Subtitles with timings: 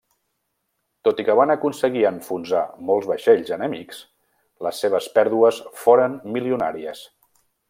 [1.07, 4.01] Tot i que van aconseguir enfonsar molts vaixells enemics,
[4.69, 7.09] les seves pèrdues foren milionàries.